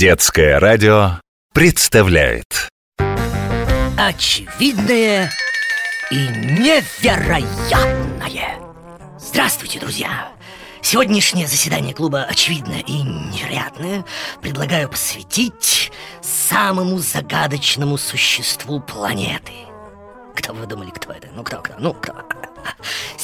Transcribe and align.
Детское 0.00 0.58
радио 0.58 1.20
представляет 1.52 2.70
Очевидное 3.98 5.30
и 6.10 6.14
невероятное 6.16 7.52
Здравствуйте, 9.18 9.78
друзья! 9.78 10.32
Сегодняшнее 10.80 11.46
заседание 11.46 11.92
клуба 11.92 12.22
«Очевидное 12.22 12.80
и 12.80 13.02
невероятное» 13.02 14.06
предлагаю 14.40 14.88
посвятить 14.88 15.92
самому 16.22 16.98
загадочному 16.98 17.98
существу 17.98 18.80
планеты 18.80 19.52
Кто 20.34 20.54
вы 20.54 20.64
думали, 20.64 20.88
кто 20.92 21.12
это? 21.12 21.28
Ну, 21.34 21.44
кто, 21.44 21.60
кто? 21.60 21.74
Ну, 21.78 21.92
кто? 21.92 22.14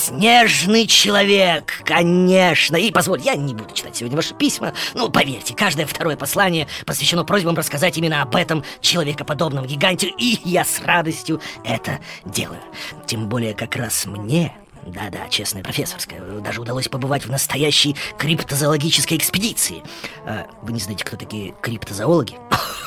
Снежный 0.00 0.86
человек, 0.86 1.82
конечно 1.84 2.76
И 2.76 2.90
позволь, 2.90 3.20
я 3.20 3.34
не 3.34 3.52
буду 3.52 3.74
читать 3.74 3.94
сегодня 3.94 4.16
ваши 4.16 4.32
письма 4.32 4.72
Ну, 4.94 5.10
поверьте, 5.10 5.54
каждое 5.54 5.84
второе 5.84 6.16
послание 6.16 6.68
посвящено 6.86 7.22
просьбам 7.22 7.54
рассказать 7.54 7.98
именно 7.98 8.22
об 8.22 8.34
этом 8.34 8.64
человекоподобном 8.80 9.66
гиганте 9.66 10.10
И 10.18 10.40
я 10.42 10.64
с 10.64 10.80
радостью 10.80 11.42
это 11.64 11.98
делаю 12.24 12.60
Тем 13.06 13.28
более 13.28 13.52
как 13.52 13.76
раз 13.76 14.06
мне 14.06 14.54
да-да, 14.86 15.28
честная 15.28 15.62
профессорская. 15.62 16.22
Даже 16.40 16.62
удалось 16.62 16.88
побывать 16.88 17.26
в 17.26 17.30
настоящей 17.30 17.96
криптозоологической 18.16 19.18
экспедиции. 19.18 19.82
А, 20.24 20.46
вы 20.62 20.72
не 20.72 20.80
знаете, 20.80 21.04
кто 21.04 21.18
такие 21.18 21.54
криптозоологи? 21.60 22.38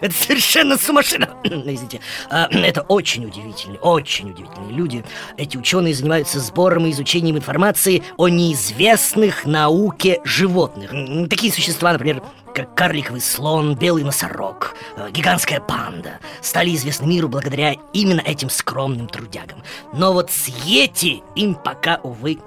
Это 0.00 0.14
совершенно 0.14 0.76
сумасшедшие. 0.78 1.28
Извините. 1.44 2.00
А, 2.30 2.48
это 2.50 2.82
очень 2.82 3.26
удивительные, 3.26 3.78
очень 3.80 4.30
удивительные 4.30 4.72
люди. 4.72 5.04
Эти 5.36 5.56
ученые 5.56 5.94
занимаются 5.94 6.40
сбором 6.40 6.86
и 6.86 6.90
изучением 6.90 7.36
информации 7.36 8.02
о 8.16 8.28
неизвестных 8.28 9.44
науке 9.44 10.20
животных. 10.24 10.90
Такие 11.28 11.52
существа, 11.52 11.92
например, 11.92 12.22
как 12.54 12.74
карликовый 12.74 13.20
слон, 13.20 13.74
белый 13.74 14.04
носорог, 14.04 14.74
э, 14.96 15.10
гигантская 15.10 15.60
панда, 15.60 16.20
стали 16.40 16.74
известны 16.74 17.06
миру 17.06 17.28
благодаря 17.28 17.74
именно 17.92 18.20
этим 18.20 18.48
скромным 18.48 19.08
трудягам. 19.08 19.62
Но 19.92 20.12
вот 20.12 20.30
с 20.30 20.48
Йети 20.48 21.22
им 21.34 21.56
пока, 21.56 22.00
увы, 22.02 22.38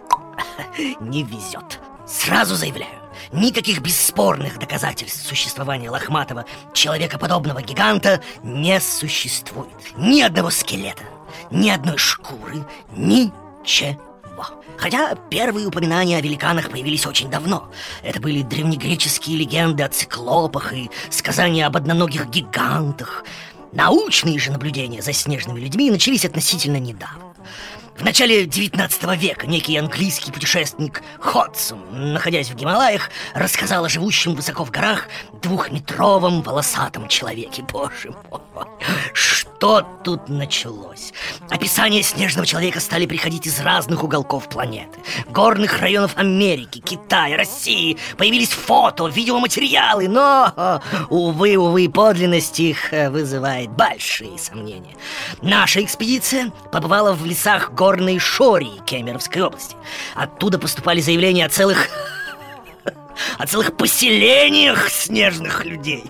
не 1.01 1.23
везет. 1.23 1.79
Сразу 2.07 2.55
заявляю, 2.55 2.95
Никаких 3.31 3.81
бесспорных 3.81 4.59
доказательств 4.59 5.25
существования 5.27 5.89
лохматого 5.89 6.45
человекоподобного 6.73 7.61
гиганта 7.61 8.21
не 8.43 8.79
существует. 8.79 9.67
Ни 9.97 10.21
одного 10.21 10.49
скелета, 10.49 11.03
ни 11.51 11.69
одной 11.69 11.97
шкуры, 11.97 12.65
ничего. 12.95 14.01
Хотя 14.77 15.15
первые 15.29 15.67
упоминания 15.67 16.17
о 16.17 16.21
великанах 16.21 16.69
появились 16.69 17.07
очень 17.07 17.29
давно. 17.29 17.71
Это 18.03 18.19
были 18.19 18.43
древнегреческие 18.43 19.37
легенды 19.37 19.83
о 19.83 19.89
циклопах 19.89 20.71
и 20.73 20.89
сказания 21.09 21.65
об 21.65 21.75
одноногих 21.77 22.29
гигантах. 22.29 23.23
Научные 23.73 24.39
же 24.39 24.51
наблюдения 24.51 25.01
за 25.01 25.13
снежными 25.13 25.59
людьми 25.59 25.89
начались 25.89 26.25
относительно 26.25 26.77
недавно. 26.77 27.26
В 27.97 28.03
начале 28.03 28.45
19 28.45 29.19
века 29.19 29.47
некий 29.47 29.75
английский 29.75 30.31
путешественник 30.31 31.01
Ходсон, 31.19 32.13
находясь 32.13 32.51
в 32.51 32.55
Гималаях, 32.55 33.09
рассказал 33.33 33.85
о 33.85 33.89
живущем 33.89 34.35
высоко 34.35 34.63
в 34.63 34.69
горах 34.69 35.07
двухметровом 35.41 36.43
волосатом 36.43 37.07
человеке. 37.07 37.63
Боже 37.63 38.13
мой, 38.29 38.67
что 39.57 39.81
тут 40.03 40.29
началось? 40.29 41.13
Описания 41.49 42.03
снежного 42.03 42.45
человека 42.45 42.79
стали 42.79 43.05
приходить 43.05 43.47
из 43.47 43.59
разных 43.59 44.03
уголков 44.03 44.47
планеты. 44.49 44.99
Горных 45.29 45.79
районов 45.79 46.15
Америки, 46.15 46.79
Китая, 46.79 47.37
России. 47.37 47.97
Появились 48.17 48.51
фото, 48.51 49.07
видеоматериалы, 49.07 50.07
но, 50.07 50.81
увы, 51.09 51.57
увы, 51.57 51.89
подлинность 51.89 52.59
их 52.59 52.93
э, 52.93 53.09
вызывает 53.09 53.71
большие 53.71 54.37
сомнения. 54.37 54.95
Наша 55.41 55.83
экспедиция 55.83 56.51
побывала 56.71 57.13
в 57.13 57.25
лесах 57.25 57.71
гор 57.71 57.87
Горной 57.97 58.19
Шории 58.19 58.81
Кемеровской 58.85 59.41
области. 59.41 59.75
Оттуда 60.13 60.59
поступали 60.59 60.99
заявления 60.99 61.45
о 61.45 61.49
целых 61.49 61.87
о 63.37 63.45
целых 63.45 63.75
поселениях 63.75 64.89
снежных 64.89 65.65
людей. 65.65 66.03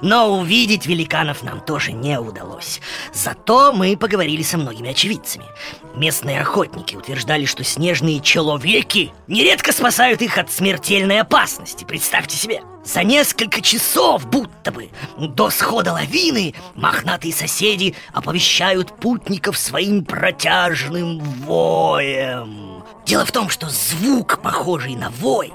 Но 0.00 0.38
увидеть 0.38 0.86
великанов 0.86 1.42
нам 1.42 1.60
тоже 1.60 1.92
не 1.92 2.18
удалось. 2.18 2.80
Зато 3.12 3.72
мы 3.72 3.96
поговорили 3.96 4.42
со 4.42 4.58
многими 4.58 4.90
очевидцами. 4.90 5.46
Местные 5.94 6.40
охотники 6.40 6.96
утверждали, 6.96 7.44
что 7.44 7.64
снежные 7.64 8.20
человеки 8.20 9.12
нередко 9.26 9.72
спасают 9.72 10.22
их 10.22 10.38
от 10.38 10.50
смертельной 10.50 11.20
опасности. 11.20 11.84
Представьте 11.84 12.36
себе. 12.36 12.62
За 12.84 13.04
несколько 13.04 13.60
часов, 13.60 14.26
будто 14.26 14.72
бы, 14.72 14.90
до 15.16 15.50
схода 15.50 15.92
лавины 15.92 16.54
мохнатые 16.74 17.32
соседи 17.32 17.94
оповещают 18.12 18.96
путников 18.98 19.56
своим 19.56 20.04
протяжным 20.04 21.20
воем. 21.20 22.71
Дело 23.04 23.24
в 23.26 23.32
том, 23.32 23.50
что 23.50 23.68
звук, 23.68 24.40
похожий 24.42 24.94
на 24.94 25.10
вой, 25.10 25.52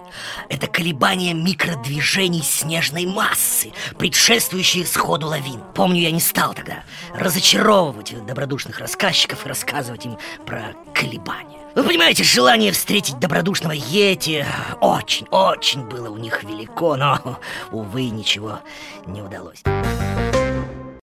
это 0.50 0.68
колебание 0.68 1.34
микродвижений 1.34 2.44
снежной 2.44 3.06
массы, 3.06 3.72
предшествующие 3.98 4.86
сходу 4.86 5.28
лавин. 5.28 5.62
Помню, 5.74 6.02
я 6.02 6.12
не 6.12 6.20
стал 6.20 6.54
тогда 6.54 6.84
разочаровывать 7.16 8.14
добродушных 8.26 8.80
рассказчиков 8.80 9.46
и 9.46 9.50
рассказывать 9.50 10.06
им 10.06 10.18
про 10.46 10.76
колебания. 10.94 11.58
Вы 11.76 11.84
понимаете, 11.84 12.24
желание 12.24 12.72
встретить 12.72 13.20
добродушного 13.20 13.74
Йети 13.74 14.46
очень-очень 14.82 15.84
было 15.88 16.10
у 16.10 16.18
них 16.18 16.44
велико, 16.44 16.96
но, 16.96 17.40
увы, 17.72 18.10
ничего 18.10 18.60
не 19.06 19.22
удалось. 19.22 19.62